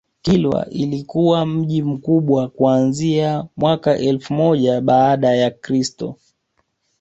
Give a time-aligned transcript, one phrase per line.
[0.21, 6.15] Kilwa ilikuwa mji mkubwa kuanzia mwaka elfu moja baada ya Kristo